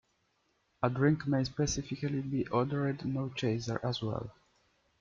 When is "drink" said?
0.89-1.27